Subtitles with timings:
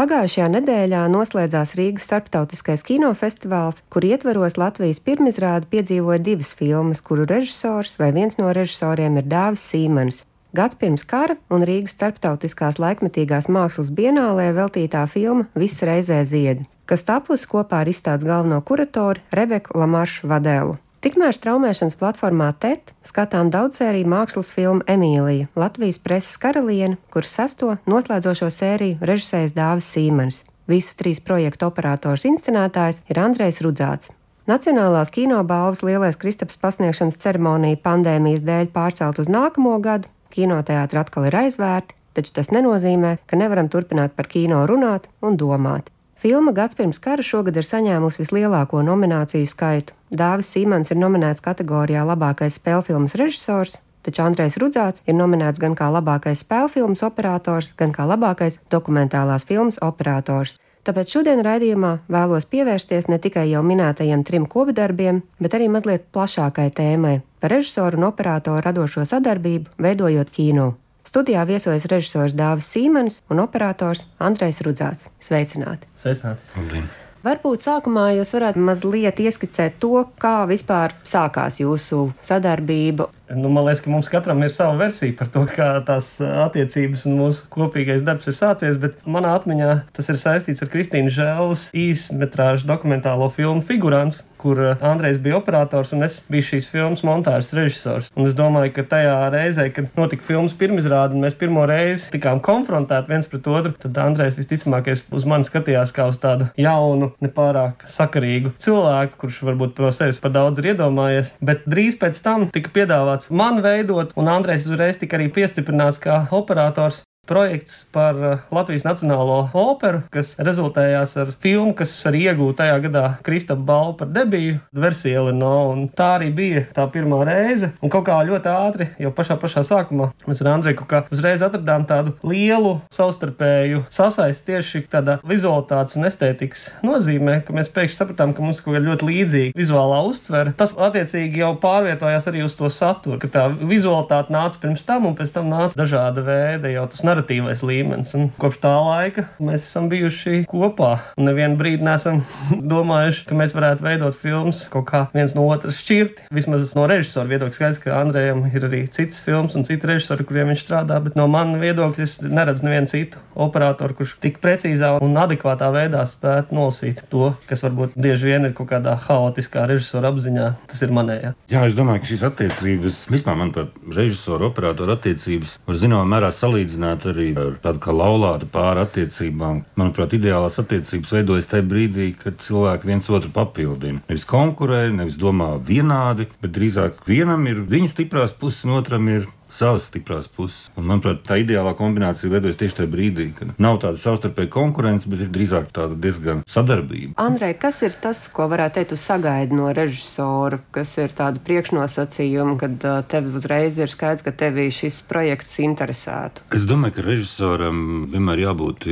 [0.00, 7.98] Pagājušajā nedēļā noslēdzās Rīgas starptautiskais kinofestivāls, kur ietveros Latvijas pirmizrādi piedzīvoja divas filmas, kuru režisors
[8.00, 10.22] vai viens no režisoriem ir Dāvis Sīmans.
[10.56, 17.04] Gads pirms kara un Rīgas starptautiskās laikmetīgās mākslas bienālē veltītā filma Viss reizē ziedi, kas
[17.04, 20.80] tapusi kopā ar izstādes galveno kuratoru Rebeku Lamaršu Vadēlu.
[21.00, 28.50] Tikmēr straumēšanas platformā TET skatām daudzsēriju mākslas filmu Emīlija, Latvijas preses karaliene, kuras sesto noslēdzošo
[28.52, 30.42] sēriju režisējis Dāvis Sīmens.
[30.68, 34.10] Visu trīs projektu operators inscenētājs ir Andrejs Rudzāts.
[34.50, 41.38] Nacionālās kinobalvas lielais Kristaps pasniegšanas ceremonija pandēmijas dēļ pārcelt uz nākamo gadu, kinoteātri atkal ir
[41.46, 45.88] aizvērti, taču tas nenozīmē, ka nevaram turpināt par kino runāt un domāt.
[46.20, 49.94] Filma Gads pirms kara šogad ir saņēmusi vislielāko nomināciju skaitu.
[50.12, 55.88] Dāvis Simons ir nominēts kategorijā labākais spēļfilmas režisors, taču Andrejs Rudzāts ir nominēts gan kā
[55.88, 60.58] labākais spēļfilmas operators, gan kā labākais dokumentālās filmas operators.
[60.84, 66.68] Tāpēc šodien raidījumā vēlos pievērsties ne tikai jau minētajiem trim kopdarbiem, bet arī mazliet plašākai
[66.76, 70.74] tēmai par režisoru un operatoru radošo sadarbību, veidojot kino.
[71.10, 75.08] Studijā viesojas režisors Dāvis Sīmans un operators Andrejs Rudzāts.
[75.18, 75.88] Sveicināti!
[75.98, 76.44] Sveicināti!
[76.54, 76.84] Labdien.
[77.26, 83.80] Varbūt sākumā jūs varētu mazliet ieskicēt to, kā vispār sākās jūsu sadarbība Nu, man liekas,
[83.84, 88.26] ka mums katram ir sava versija par to, kā tās attiecības un mūsu kopīgais darbs
[88.26, 88.78] ir sācies.
[88.82, 95.20] Bet manā atmiņā tas ir saistīts ar Kristīnas Žēlas īsmetrāžu dokumentālo filmu Figurants, kur Andrejs
[95.22, 98.10] bija operators un es biju šīs filmas montāžas režisors.
[98.16, 102.40] Un es domāju, ka tajā reizē, kad notika filmas pirmizrāde un mēs pirmo reizi tikām
[102.44, 107.84] konfrontēti viens pret otru, tad Andrejs visticamākais uz mani skatījās kā uz tādu jaunu, nepārāk
[107.90, 111.34] sakarīgu cilvēku, kurš varbūt no sevis par daudz ir iedomājies.
[111.44, 116.24] Bet drīz pēc tam tika piedāvāts man veidot, un Andrejs uzreiz tika arī piestiprināts kā
[116.34, 122.78] operators projekts par eh, Latvijas Nacionālo operu, kas rezultējās ar filmu, kas arī iegūta tajā
[122.88, 125.52] gadā Kristapa balvu par debiju versiju Elino.
[125.94, 127.70] Tā arī bija tā pirmā reize.
[127.78, 132.16] Un kaut kā ļoti ātri, jau pašā pašā sākumā, mēs ar Andreju uzreiz atradām tādu
[132.26, 138.62] lielu savstarpēju sasaisti tieši tādā vizualitātes un estētikas nozīmē, ka mēs pēkšņi sapratām, ka mums
[138.64, 140.56] kaut kā ļoti līdzīga vizuālā uztvere.
[140.58, 145.16] Tas attiecīgi jau pārvietojās arī uz to saturu, ka tā vizualitāte nāca pirms tam un
[145.18, 148.14] pēc tam nāca dažāda veida jau tas narratīvs narratīvais līmenis.
[148.16, 151.00] Un kopš tā laika mēs esam bijuši kopā.
[151.18, 152.22] Un nevienu brīdi nesam
[152.72, 156.28] domājuši, ka mēs varētu veidot filmas kaut kā viens no otras šķirti.
[156.34, 160.52] Vismaz no režisora viedokļa skaidrs, ka Andrejam ir arī citas filmas un citi režisori, kuriem
[160.52, 161.00] viņš strādā.
[161.04, 166.04] Bet no manas viedokļa es neredzu nevienu citu operatoru, kurš tik precīzā un adekvātā veidā
[166.08, 170.48] spētu nolasīt to, kas varbūt bieži vien ir kaut kādā haotiskā režisora apziņā.
[170.70, 171.34] Tas ir manējā.
[171.52, 176.30] Jā, es domāju, ka šīs attiecības, vispār man par režisoru, operatoru attiecības, var zināmā mērā
[176.34, 179.64] salīdzināt arī ar tādu kā laulātu pāri attiecībām.
[179.80, 184.02] Manuprāt, ideālās attiecības veidojas tajā brīdī, kad cilvēki viens otru papildina.
[184.08, 189.28] Nevis konkurē, nevis domā vienādi, bet drīzāk vienam ir viņa stiprās puses, un otram ir
[189.50, 190.70] savas stiprās puses.
[190.78, 195.24] Un, manuprāt, tā ideālā kombinācija veidojas tieši tajā brīdī, kad nav tāda savstarpēja konkurence, bet
[195.24, 197.16] ir drīzāk tāda diezgan sadarbība.
[197.20, 202.86] Andrej, kas ir tas, ko varētu teikt, sagaidi no režisora, kas ir tāda priekšnosacījuma, kad
[203.10, 206.46] tev uzreiz ir skaidrs, ka tevi šis projekts interesētu?
[206.54, 208.86] Es domāju, ka režisoram vienmēr jābūt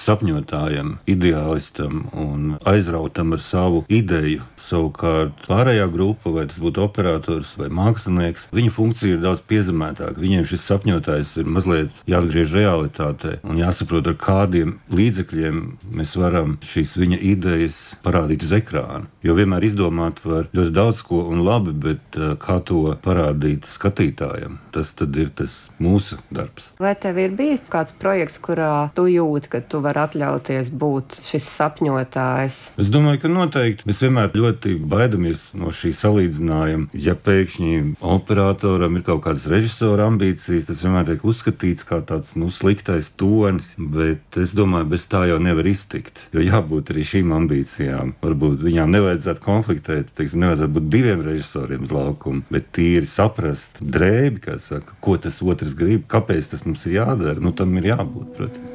[0.00, 4.44] sapņotājam, ideālistam un aizrautam ar savu ideju.
[4.64, 10.20] Savukārt pārējā grupa, vai tas būtu operators vai mākslinieks, viņa funkcija ir daudz piezemētāka vairāk.
[10.20, 15.60] Viņiem šis sapņotājs ir mazliet jāatgriež realitātē un jāsaprot, ar kādiem līdzekļiem
[15.94, 19.08] mēs varam šīs viņa idejas parādīt uz ekrāna.
[19.22, 24.58] Jo vienmēr izdomāt var ļoti daudz ko un labi, bet uh, kā to parādīt skatītājam,
[24.72, 26.70] tas ir tas mūsu darbs.
[26.80, 31.46] Vai tev ir bijis kāds projekts, kurā tu jūti, ka tu vari atļauties būt šis
[31.54, 32.60] sapņotājs?
[32.80, 36.90] Es domāju, ka noteikti mēs vienmēr ļoti baidamies no šī salīdzinājuma.
[36.94, 42.32] Ja pēkšņi operatoram ir kaut kāds režisors, autora ambīcijas, tas vienmēr tiek uzskatīts kā tāds
[42.34, 46.24] nu, sliktais tonis, bet es domāju, bez tā jau nevar iztikt.
[46.34, 48.14] Jo jābūt arī šīm ambīcijām.
[48.24, 54.42] Varbūt viņām nevajadzētu konfliktēt, teiksim, nevajadzētu būt diviem režisoriem uz laukuma, bet tīri saprast drēbi,
[54.58, 57.38] saka, ko tas otrs grib, kāpēc tas mums ir jādara.
[57.38, 58.73] Nu, tam ir jābūt, protams.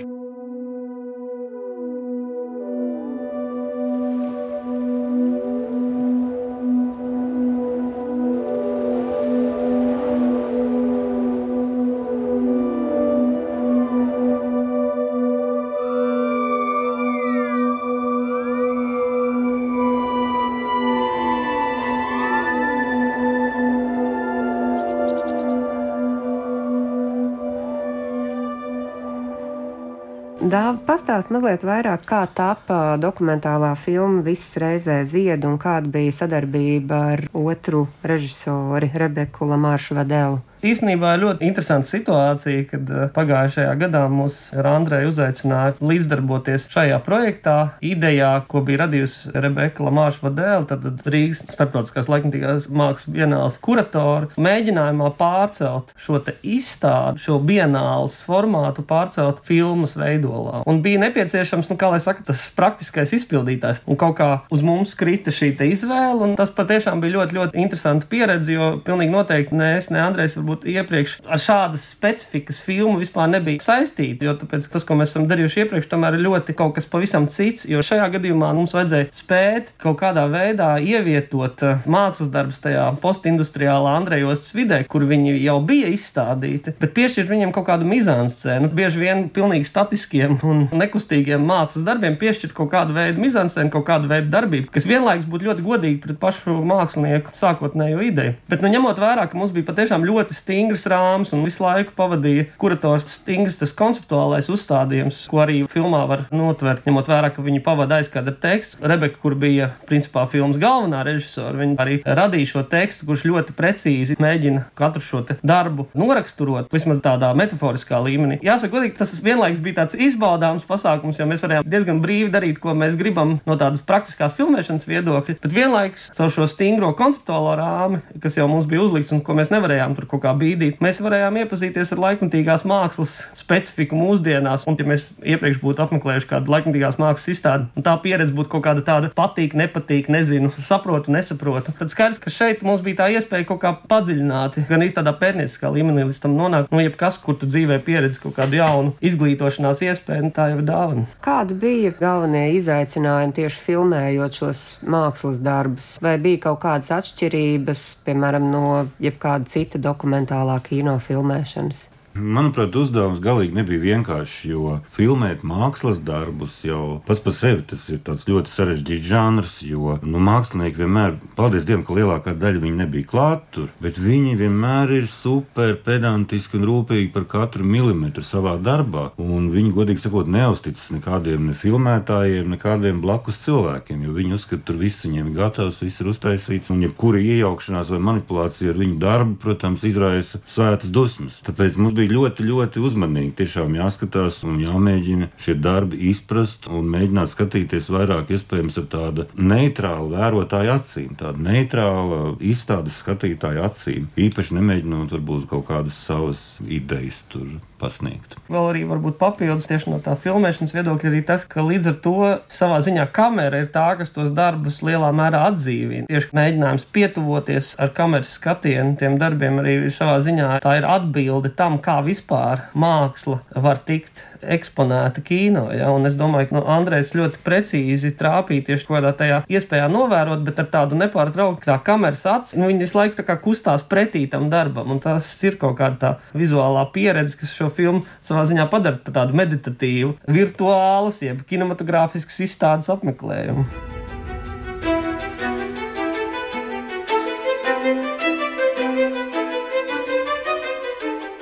[31.30, 37.30] Pastāst mazliet vairāk, kā tapa dokumentālā filma Viss reizē zied un kāda bija sadarbība ar
[37.34, 40.49] otru režisori Rebeku Lamāršu Vadelu.
[40.60, 46.98] Īsnībā ir ļoti interesanta situācija, kad eh, pagājušajā gadā mūs ar Andreju uzaicināja līdzdarboties šajā
[47.06, 47.56] projektā.
[47.86, 55.14] Idejā, ko bija radījusi Rebeka Lamāša Vadēla, tad Rīgas starptautiskās laikmatīgās mākslas bienāles kuratori, mēģinājumā
[55.20, 60.66] pārcelt šo izstādi, šo bienāles formātu, pārcelt filmas veidolā.
[60.68, 63.86] Un bija nepieciešams, nu, kā lai saka, tas praktiskais izpildītājs.
[63.88, 68.12] Un kaut kā uz mums krita šī izvēle, un tas patiešām bija ļoti, ļoti interesanti
[68.12, 73.30] pieredze, jo pilnīgi noteikti ne es, ne Andrejs varbūt iepriekš ar šādas specifikas filmu vispār
[73.30, 74.26] nebija saistīta.
[74.26, 77.68] Jo tāpēc, tas, ko mēs esam darījuši iepriekš, tomēr ir ļoti kaut kas pavisam cits.
[77.70, 83.96] Jo šajā gadījumā mums vajadzēja spēt kaut kādā veidā ievietot eh, mākslas darbus tajā postindustriālā
[84.00, 88.72] Andrejostas vidē, kur viņi jau bija izstādīti, bet piešķirt viņiem kaut kādu mizānscēnu.
[88.76, 94.10] Bieži vien pilnīgi statiskiem un nekustīgiem mākslas darbiem piešķirt kaut kādu veidu mizānscēnu, kaut kādu
[94.12, 98.36] veidu darbību, kas vienlaikus būtu ļoti godīgi pret pašu mākslinieku sākotnējo ideju.
[98.50, 102.50] Bet, nu, ņemot vērā, ka mums bija patiešām ļoti stingrs rāms un visu laiku pavadīja
[102.60, 108.00] kurators stingrs tas konceptuālais uzstādījums, ko arī filmā var notvert, ņemot vērā, ka viņi pavada
[108.00, 108.80] aizkadra tekstu.
[108.90, 114.18] Rebeka, kur bija principā filmas galvenā režisora, viņa arī radīja šo tekstu, kurš ļoti precīzi
[114.22, 118.40] mēģina katru šo darbu noraksturot, vismaz tādā metaforiskā līmenī.
[118.46, 122.74] Jāsaka, godīgi, tas vienlaikus bija tāds izbaudāms pasākums, jo mēs varējām diezgan brīvi darīt, ko
[122.78, 128.38] mēs gribam no tādas praktiskās filmēšanas viedokļa, bet vienlaikus caur šo stingro konceptuālo rāmi, kas
[128.40, 131.42] jau mums bija uzlikts un ko mēs nevarējām tur kaut kā kā bīdīt, mēs varējām
[131.44, 134.68] iepazīties ar laikmatīgās mākslas specifiku mūsdienās.
[134.70, 138.66] Un, ja mēs iepriekš būtu apmeklējuši kādu laikmatīgās mākslas izstādi, un tā pieredze būtu kaut
[138.68, 143.48] kāda tāda patīk, nepatīk, nezinu, saprotu, nesaprotu, tad skaidrs, ka šeit mums bija tā iespēja
[143.50, 146.72] kaut kā padziļināti, gan īstenībā tādā pērnieciskā līmenī līdz tam nonākt.
[146.74, 150.66] Nu, jebkas, kur tu dzīvē pieredzi kaut kādu jaunu izglītošanās iespēju, nu, tā jau ir
[150.68, 151.06] dāvana.
[151.24, 155.92] Kādi bija galvenie izaicinājumi tieši filmējot šos mākslas darbus?
[156.04, 158.66] Vai bija kaut kādas atšķirības, piemēram, no
[159.04, 160.19] jebkāda cita dokumenta?
[160.20, 161.88] Dokumentālā kino filmēšanas.
[162.20, 168.02] Manuprāt, uzdevums galīgi nebija vienkāršs, jo filmēt mākslas darbus jau pats par sevi tas ir
[168.04, 169.54] ļoti sarežģīts žanrs.
[169.64, 174.36] Jo nu, mākslinieki vienmēr, paldies Dievam, ka lielākā daļa viņi nebija klāt tur, bet viņi
[174.40, 179.10] vienmēr ir super pedantiski un rūpīgi par katru milimetru savā darbā.
[179.22, 184.80] Un viņi, godīgi sakot, neusticas nekādiem ne filmētājiem, nekādiem blakus cilvēkiem, jo viņi uzskata, tur
[184.82, 189.40] viss viņiem ir gatavs, viss ir uztaisīts, un jebkura iejaukšanās vai manipulācija ar viņu darbu,
[189.44, 191.40] protams, izraisa svētas dusmas.
[191.48, 193.36] Tāpēc mums bija bija ļoti, ļoti uzmanīgi.
[193.40, 200.14] Tiešām jāskatās un jāmēģina šie darbi izprast un mēģināt skatīties vairāk iespējams ar tādu neitrālu
[200.16, 204.10] vērotāju acīm, tādu neitrālu izstādes skatītāju acīm.
[204.20, 208.36] Īpaši nemēģinot varbūt kaut kādas savas idejas tur pasniegt.
[208.52, 212.16] Vēl arī varbūt papildus tieši no tā filmēšanas viedokļa arī tas, ka līdz ar to
[212.54, 216.10] savā ziņā kamera ir tā, kas tos darbus lielā mērā atdzīvina.
[216.12, 221.80] Tieši mēģinājums pietuvoties ar kameras skatienu tiem darbiem arī savā ziņā tā ir atbilde tam,
[221.90, 225.68] kā vispār māksla var tikt eksponēta kino.
[225.76, 225.90] Ja?
[225.96, 230.62] Un es domāju, ka nu, Andrejs ļoti precīzi trāpīja tieši kādā tajā iespējā novērot, bet
[230.62, 234.92] ar tādu nepārtrauktu tā kameras acis, nu, viņi visu laiku kustās pretī tam darbam.
[234.94, 239.18] Un tas ir kaut kāda tā vizuālā pieredze, kas šo filmu savā ziņā padara par
[239.22, 243.66] tādu meditatīvu, virtuālas, jeb kinematogrāfiskas izstādes apmeklējumu.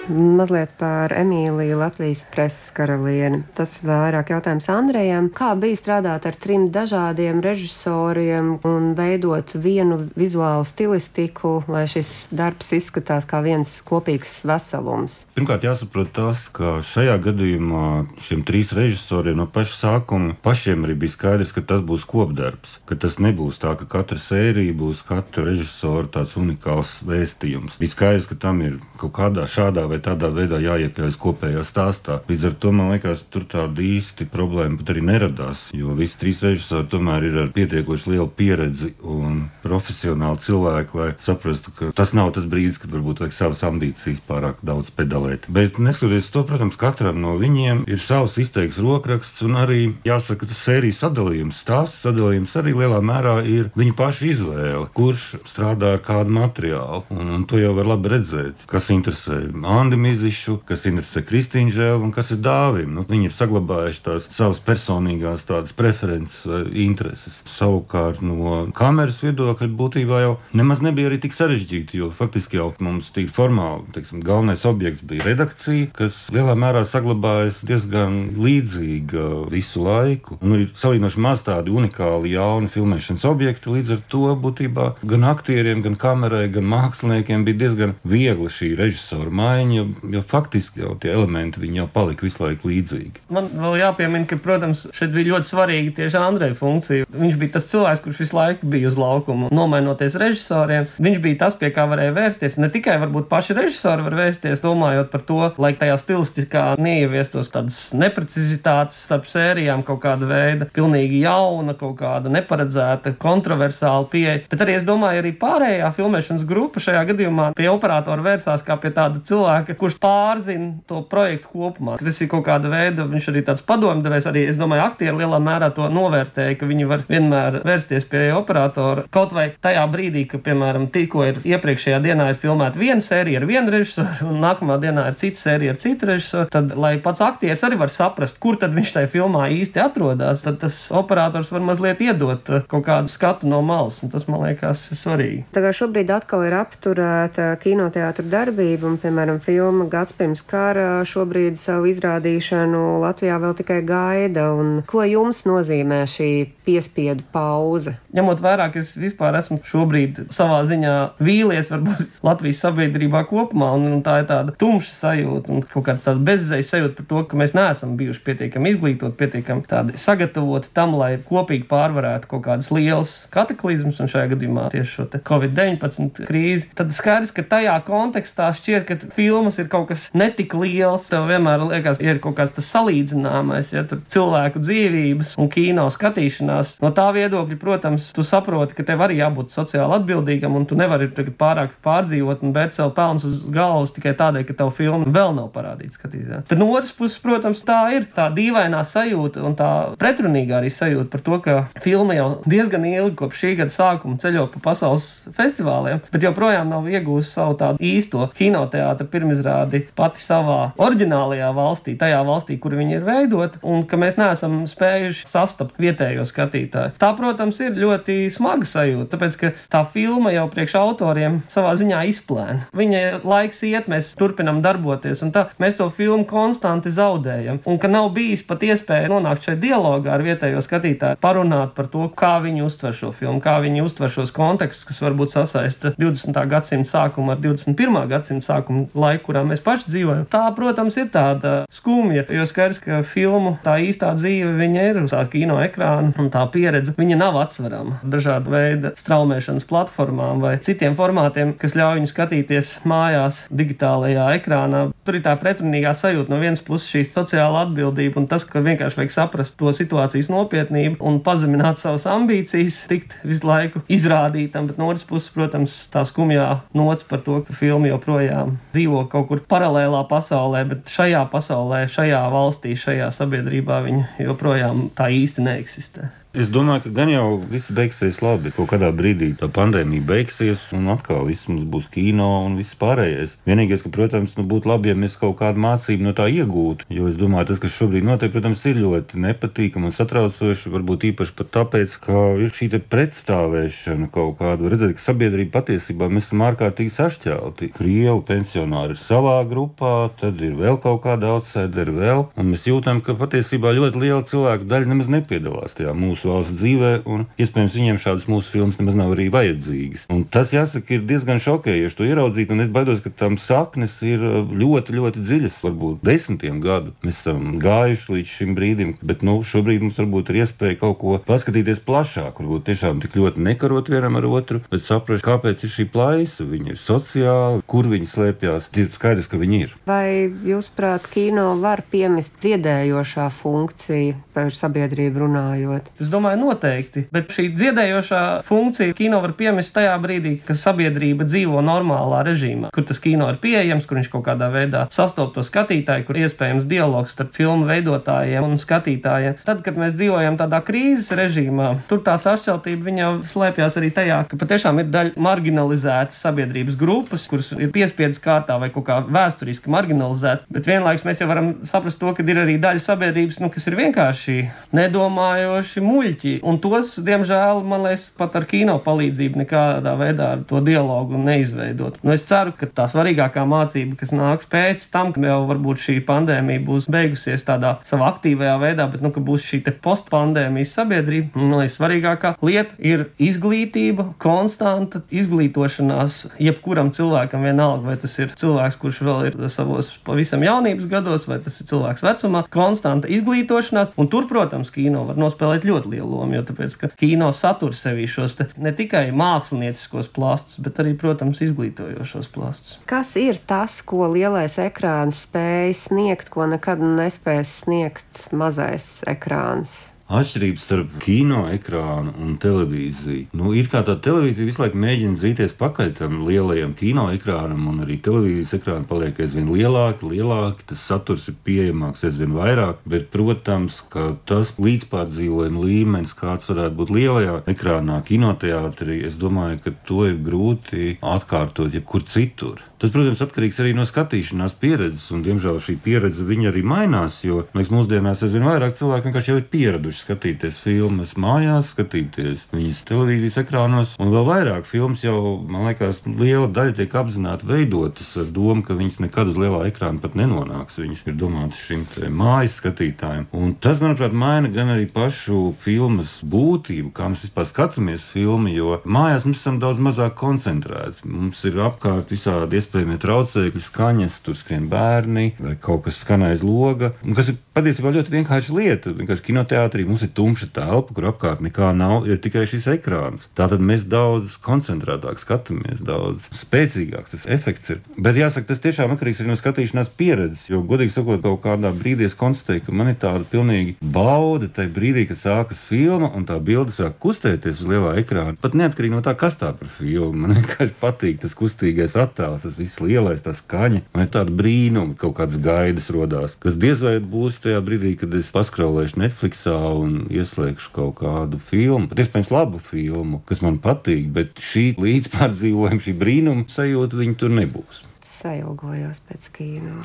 [0.08, 3.42] Mazliet par Emīliju Latvijas preses karalieni.
[3.58, 5.28] Tas vairāk jautājums Andrejam.
[5.36, 12.72] Kā bija strādāt ar trim dažādiem režisoriem un veidot vienu vizuālu stilistiku, lai šis darbs
[12.78, 15.26] izskatās kā viens kopīgs veselums?
[15.36, 17.90] Pirmkārt, jāsaprot tas, ka šajā gadījumā
[18.24, 22.96] šiem trīs režisoriem no paša sākuma pašiem arī bija skaidrs, ka tas būs kopdarbs, ka
[22.96, 27.76] tas nebūs tā, ka katra sērija būs katra režisora tāds unikāls vēstījums.
[27.82, 32.22] Bija skaidrs, ka tam ir kaut kādā šādā vai vai tādā veidā jāiekļaujas kopējā stāstā.
[32.30, 36.42] Līdz ar to man liekas, tur tāda īsti problēma pat arī neradās, jo visi trīs
[36.46, 42.34] režisori tomēr ir ar pietiekoši lielu pieredzi un profesionāli cilvēki, lai saprastu, ka tas nav
[42.36, 45.48] tas brīdis, kad varbūt vajag savas ambīcijas pārāk daudz pedalēt.
[45.50, 50.62] Bet neskatoties to, protams, katram no viņiem ir savs izteikts rokraksts un arī jāsaka, tas
[50.68, 56.36] sērijas sadalījums, stāsts sadalījums arī lielā mērā ir viņa paša izvēle, kurš strādā ar kādu
[56.38, 57.04] materiālu.
[57.14, 59.40] Un, un to jau var labi redzēt, kas interesē.
[59.88, 62.90] Andi Mizišu, kas interesē Kristīnu Žēlu un kas ir Dāvim.
[62.92, 67.38] Nu, viņi ir saglabājuši tās savas personīgās tādas preferences vai intereses.
[67.48, 73.14] Savukārt no kameras viedokļa būtībā jau nemaz nebija arī tik sarežģīti, jo faktiski jau mums
[73.16, 80.42] tīri formāli, teiksim, galvenais objekts bija redakcija, kas lielā mērā saglabājas diezgan līdzīga visu laiku.
[80.44, 85.86] Un ir salīdzinoši maz tādi unikāli jauni filmēšanas objekti, līdz ar to būtībā gan aktieriem,
[85.88, 91.14] gan kamerai, gan māksliniekiem bija diezgan viegli šī režisora maiņa, jo, jo faktiski jau tie
[91.14, 93.24] elementi jau palika visu laiku līdzīgi.
[93.34, 97.08] Man vēl jāpiemina, ka, protams, šeit bija ļoti svarīga tieši Andreja funkcija.
[97.12, 100.88] Viņš bija tas cilvēks, kurš visu laiku bija uz laukuma, nomainoties režisoriem.
[101.02, 102.58] Viņš bija tas, pie kā varēja vērsties.
[102.62, 107.80] Ne tikai varbūt paši režisori var vērsties, domājot par to, lai tajā stilistiskā neieviestos tādas
[107.98, 114.44] neprecizitātes starp sērijām, kaut kāda veida pilnīgi jauna, kaut kāda neparedzēta, kontroversāla pieeja.
[114.52, 118.92] Bet arī es domāju, arī pārējā filmēšanas grupa šajā gadījumā pie operatora vērsās kā pie
[118.96, 121.98] tāda cilvēka, kurš pārzina to projektu kopumā.
[122.00, 125.70] Tas ir kaut kāda veida, viņš arī tāds padomdevējs, arī es domāju, aktieri lielā mērā
[125.76, 129.08] to novērtēja, ka viņi var vienmēr vērsties pie operatora.
[129.14, 133.48] Kaut vai tajā brīdī, ka, piemēram, tikko ir iepriekšējā dienā ir filmēta viena sērija ar
[133.50, 137.66] vienu režisoru, un nākamā dienā ir cita sērija ar citu režisoru, tad, lai pats aktieris
[137.68, 142.02] arī var saprast, kur tad viņš tajā filmā īsti atrodas, tad tas operators var mazliet
[142.04, 145.46] iedot kaut kādu skatu no malas, un tas man liekas svarīgi.
[145.56, 151.56] Tā kā šobrīd atkal ir apturēta kinoteātra darbība, un, piemēram, filma Gads pirms kara šobrīd
[151.58, 156.30] savu izrādīšanu Latvijā vēl tikai gaida, un ko jums nozīmē šī
[156.68, 157.96] piespiedu pauze?
[158.14, 163.88] Ņemot vērā, ka es vispār esmu šobrīd savā ziņā vīlies varbūt Latvijas sabiedrībā kopumā, un,
[163.96, 167.56] un tā ir tāda tumša sajūta un kaut kāda bezizējas sajūta par to, ka mēs
[167.58, 174.04] neesam bijuši pietiekami izglītoti, pietiekami tādi sagatavoti tam, lai kopīgi pārvarētu kaut kādas lielas kataklizmas,
[174.04, 176.70] un šajā gadījumā tieši šo Covid-19 krīzi.
[176.78, 179.00] Tad skaidrs, ka tajā kontekstā šķiet, ka
[179.38, 181.08] filmas ir kaut kas netik liels.
[181.12, 186.78] Tev vienmēr liekas, ir kaut kāds tas salīdzināmais, ja tur cilvēku dzīvības un kino skatīšanās.
[186.82, 191.10] No tā viedokļa, protams, tu saproti, ka tev arī jābūt sociāli atbildīgam, un tu nevari
[191.38, 195.52] pārāk pārdzīvot un bērt sev pelnus uz galvas tikai tādēļ, ka tev filma vēl nav
[195.54, 196.44] parādīta skatītājai.
[196.50, 199.70] Bet no otras puses, protams, tā ir tā dīvainā sajūta un tā
[200.02, 204.48] pretrunīgā arī sajūta par to, ka filma jau diezgan ilgi kopš šī gada sākuma ceļo
[204.56, 211.50] pa pasaules festivāliem, bet joprojām nav iegūst savu tādu īsto kinoteātra pirmizrādi pati savā oriģinālajā
[211.56, 216.96] valstī, tajā valstī, kur viņi ir veidoti, un ka mēs neesam spējuši sastapt vietējo skatītāju.
[217.02, 222.04] Tā, protams, ir ļoti smaga sajūta, tāpēc ka tā filma jau priekš autoriem savā ziņā
[222.12, 222.70] izplēna.
[222.78, 227.92] Viņa laiks iet, mēs turpinam darboties, un tā mēs to filmu konstanti zaudējam, un ka
[227.92, 232.66] nav bijis pat iespēja nonākt šeit dialogā ar vietējo skatītāju, parunāt par to, kā viņi
[232.66, 236.38] uztver šo filmu, kā viņi uztver šos kontekstus, kas varbūt sasaista 20.
[236.52, 238.00] gadsimta sākumu ar 21.
[238.12, 240.26] gadsimta sākumu laiku, kurā mēs paši dzīvojam.
[240.32, 245.16] Tā, protams, ir tāda skumja, jo skaidrs, ka filmu tā īstā dzīve viņa ir uz
[245.16, 250.98] tā kino ekrāna, un tā pieredze viņa nav atsverama dažādu veidu straumēšanas platformām vai citiem
[250.98, 254.84] formātiem, kas ļauj viņu skatīties mājās, digitālajā ekrānā.
[255.08, 259.02] Tur ir tā pretrunīgā sajūta no vienas puses šī sociāla atbildība un tas, ka vienkārši
[259.02, 264.90] vajag saprast to situācijas nopietnību un pazemināt savas ambīcijas, tikt visu laiku izrādītam, bet no
[264.92, 266.48] otras puses, protams, tā skumjā
[266.78, 272.22] nots par to, ka filma joprojām dzīvo kaut kur paralēlā pasaulē, bet šajā pasaulē, šajā
[272.34, 276.12] valstī, šajā sabiedrībā viņa joprojām tā īsti neeksistē.
[276.38, 278.52] Es domāju, ka gan jau viss beigsies labi.
[278.54, 283.32] Kaut kādā brīdī tā pandēmija beigsies, un atkal viss mums būs kino un viss pārējais.
[283.50, 286.86] Vienīgais, ka, protams, nu, būtu labi, ja mēs kaut kādu mācību no tā iegūtu.
[286.94, 290.74] Jo es domāju, tas, kas šobrīd notiek, protams, ir ļoti nepatīkami un satraucoši.
[290.76, 294.70] Varbūt īpaši pat tāpēc, ka ir šī pretstāvēšana kaut kāda.
[294.70, 297.72] Redzēt, ka sabiedrība patiesībā mēs esam ārkārtīgi sašķelti.
[297.80, 303.02] Krievu pensionāri ir savā grupā, tad ir vēl kaut kāda outsideri vēl, un mēs jūtam,
[303.02, 308.02] ka patiesībā ļoti liela cilvēku daļa nemaz nepiedalās tajā mūsu valsts dzīvē, un iespējams viņiem
[308.04, 310.08] šādas mūsu filmas nemaz nav arī vajadzīgas.
[310.14, 314.24] Un tas, jāsaka, ir diezgan šokējoši to ieraudzīt, un es baidos, ka tam saknes ir
[314.52, 316.94] ļoti, ļoti dziļas, varbūt desmitiem gadu.
[317.06, 321.18] Mēs esam gājuši līdz šim brīdim, bet nu, šobrīd mums varbūt ir iespēja kaut ko
[321.28, 325.88] paskatīties plašāk, varbūt tiešām tik ļoti nekarot vienam ar otru, bet saprast, kāpēc ir šī
[325.94, 326.46] plaisa.
[326.48, 328.70] Viņi ir sociāli, kur viņi slēpjas.
[328.78, 329.76] Ir skaidrs, ka viņi ir.
[329.90, 335.92] Vai jūs prāt, kino var piemest dziedējošā funkcija par sabiedrību runājot?
[336.00, 337.02] Tas Es domāju, noteikti.
[337.12, 342.86] Bet šī dziedējošā funkcija kino var piemest tajā brīdī, kad sabiedrība dzīvo normālā režīmā, kur
[342.88, 347.12] tas kino ir pieejams, kur viņš kaut kādā veidā sastop to skatītāju, kur iespējams dialogs
[347.12, 349.42] starp filmu veidotājiem un skatītājiem.
[349.44, 354.40] Tad, kad mēs dzīvojam tādā krīzes režīmā, tur tā sašķeltība jau slēpjas arī tajā, ka
[354.40, 360.48] patiešām ir daļa marginalizētas sabiedrības grupas, kuras ir piespiedas kārtā vai kaut kā vēsturiski marginalizētas.
[360.56, 363.76] Bet vienlaikus mēs jau varam saprast to, ka ir arī daļa sabiedrības, nu, kas ir
[363.84, 364.40] vienkārši
[364.78, 366.38] nedomājoši muļķi.
[366.48, 372.00] Un tos, diemžēl, man liekas, pat ar kino palīdzību nekādā veidā ar to dialogu neizveidot.
[372.06, 375.98] Nu, es ceru, ka tā svarīgākā mācība, kas nāks pēc tam, ka jau varbūt šī
[376.08, 381.62] pandēmija būs beigusies tādā savā aktīvajā veidā, bet nu, ka būs šī postpandēmijas sabiedrība, man
[381.62, 389.02] liekas, svarīgākā lieta ir izglītība, konstanta izglītošanās jebkuram cilvēkam vienalga, vai tas ir cilvēks, kurš
[389.08, 394.30] vēl ir savos pavisam jaunības gados, vai tas ir cilvēks vecumā, konstanta izglītošanās, un tur,
[394.30, 398.74] protams, kino var nospēlēt ļoti lielu lomu, jo tāpēc, ka kino satur sevī šos ne
[398.76, 402.78] tikai mākslinieciskos plāstus, bet arī, protams, izglītojošos plāstus.
[402.90, 409.78] Kas ir tas, ko lielais ekrāns spēj sniegt, ko nekad nespēs sniegt mazais ekrāns?
[410.08, 413.26] Atšķirība starp kino ekrānu un televīziju.
[413.36, 417.82] Nu, ir kā tā televīzija visu laiku mēģina zīties pakaļ tam lielajam kino ekrānam, un
[417.84, 420.64] arī televīzijas ekrāna paliek aizvien lielāki, lielāki.
[420.70, 426.96] Tas saturs ir pieejamāks aizvien vairāk, bet, protams, ka tas līdzpārdzīvojuma līmenis, kāds varētu būt
[426.96, 432.64] lielajā ekrānā, kinoteātrī, es domāju, ka to ir grūti atkārtot jebkur citur.
[432.78, 437.16] Tas, protams, atkarīgs arī no skatīšanās pieredzes, un, diemžēl, šī pieredze arī mainās.
[437.26, 442.84] Jo, liekas, mūsdienās aizvien vairāk cilvēku vienkārši jau ir pieraduši skatīties filmas mājās, skatīties viņas
[442.86, 445.18] televīzijas ekrānos, un vēl vairāk filmas jau,
[445.50, 450.04] man liekas, liela daļa tiek apzināti veidotas ar domu, ka viņas nekad uz lielā ekrāna
[450.04, 450.78] pat nenonāks.
[450.78, 453.26] Viņas ir domātas šim mājas skatītājiem.
[453.34, 458.78] Un tas, manuprāt, maina gan arī pašu filmas būtību, kā mēs vispār skatāmies filmu, jo
[458.86, 461.10] mājās mēs esam daudz mazāk koncentrēti.
[461.10, 466.44] Mums ir apkārt visādi iespējamie traucēkļi, skaņas, tur skrien bērni vai kaut kas skan aiz
[466.44, 466.92] loga.
[467.06, 468.94] Un, kas ir patiesībā ļoti vienkārša lieta.
[468.98, 473.26] Vienkārši kinoteātrī mums ir tumša telpa, kur apkārt nekā nav, ir tikai šis ekrāns.
[473.38, 477.82] Tātad mēs daudz koncentrētāk skatāmies, daudz spēcīgāk tas efekts ir.
[477.98, 480.46] Bet jāsaka, tas tiešām atkarīgs arī no skatīšanās pieredzes.
[480.52, 484.72] Jo, godīgi sakot, kaut kādā brīdī es konstatēju, ka man ir tāda pilnīgi bauda tajā
[484.76, 488.38] brīdī, kad sākas filma un tā bilde sāk kustēties uz lielā ekrāna.
[488.42, 490.14] Pat neatkarīgi no tā, kas tā par filmu.
[490.28, 493.84] Man vienkārši patīk tas kustīgais attēls, tas viss lielais, tā skaņa.
[493.96, 498.14] Man ir tāda brīnuma, kaut kādas gaidas rodās, kas diez vai būs tajā brīdī, kad
[498.18, 504.10] es paskraulēšu Netflixā un ieslēgšu kaut kādu filmu, pat iespējams labu filmu, kas man patīk,
[504.14, 507.86] bet šī līdzpārdzīvojuma, šī brīnuma sajūta viņa tur nebūs.
[508.18, 509.78] Sailgojos pēc kino.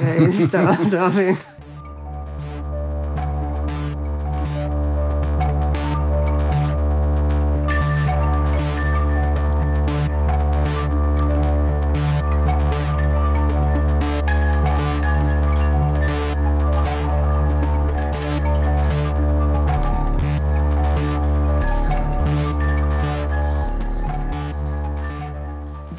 [0.00, 1.55] Reiz tā, tā vienkārši.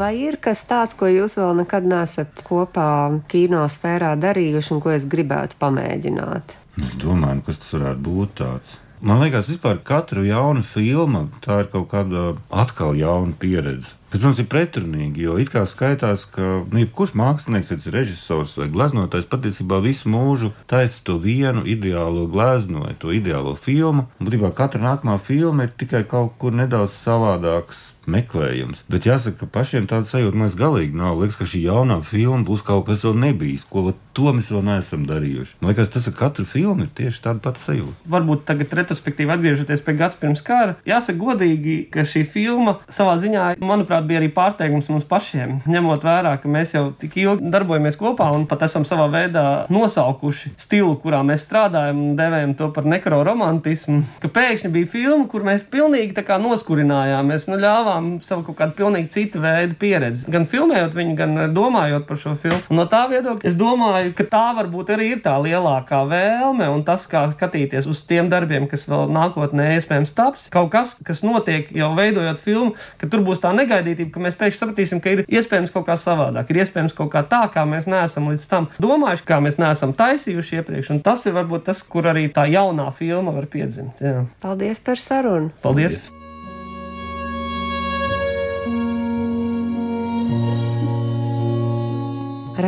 [0.08, 2.88] Vai ir kas tāds, ko jūs vēl nekad neesat kopā
[3.28, 6.54] kinosfērā darījuši un ko es gribētu pamēģināt?
[6.80, 8.78] Es domāju, kas tas varētu būt tāds.
[9.04, 12.22] Man liekas, vispār katra jauna filma tā ir kaut kāda
[12.64, 13.98] atkal jauna pieredze.
[14.08, 18.70] Tas, protams, ir pretrunīgi, jo it kā skaitās, ka nu, jebkurš mākslinieks, vai režisors vai
[18.72, 24.08] gleznotājs patiesībā visu mūžu taisa to vienu ideālo gleznu vai to ideālo filmu.
[24.24, 28.84] Būtībā katra nākamā filma ir tikai kaut kur nedaudz savādāks meklējums.
[28.92, 31.20] Bet jāsaka, ka pašiem tāda sajūta mēs galīgi nav.
[31.22, 35.06] Liekas, ka šī jaunā filma būs kaut kas vēl nebijis, ko to mēs vēl neesam
[35.10, 35.58] darījuši.
[35.62, 38.08] Man liekas, tas ar katru filmu ir tieši tāda pati sajūta.
[38.16, 43.50] Varbūt tagad, retrospektīvi atgriežoties pie gads pirms kara, jāsaka godīgi, ka šī filma savā ziņā,
[43.62, 45.60] manuprāt, bija arī pārsteigums mums pašiem.
[45.70, 50.56] Ņemot vērā, ka mēs jau tik ilgi darbojamies kopā un pat esam savā veidā nosaukuši
[50.58, 55.66] stilu, kurā mēs strādājam un devējam to par nekroromantismu, ka pēkšņi bija filma, kur mēs
[55.70, 60.28] pilnīgi noskurinājāmies, nu ļāvām guvām savu kaut kādu pilnīgi citu veidu pieredzi.
[60.32, 62.60] Gan filmējot viņu, gan eh, domājot par šo filmu.
[62.70, 66.84] Un no tā viedokļa es domāju, ka tā varbūt arī ir tā lielākā vēlme un
[66.88, 70.48] tas, kā skatīties uz tiem darbiem, kas vēl nākotnē iespējams taps.
[70.54, 74.62] Kaut kas, kas notiek jau veidojot filmu, ka tur būs tā negaidītība, ka mēs pēkšņi
[74.62, 78.30] sapratīsim, ka ir iespējams kaut kā savādāk, ir iespējams kaut kā tā, kā mēs neesam
[78.32, 80.94] līdz tam domājuši, kā mēs neesam taisījuši iepriekš.
[80.96, 84.04] Un tas ir varbūt tas, kur arī tā jaunā filma var piedzimt.
[84.04, 84.28] Jā.
[84.44, 85.52] Paldies par sarunu!
[85.64, 86.00] Paldies!
[86.00, 86.27] Paldies.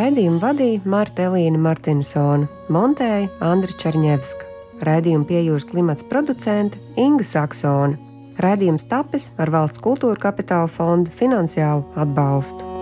[0.10, 4.48] Raidījumu vadīja Marta Elīna Martinsona, montēja Andra Černievska.
[4.88, 7.94] Raidījuma piejūras klimats producente Inga Saksona.
[8.42, 12.79] Raidījums tapis ar valsts kultūra kapitāla fonda finansiālu atbalstu.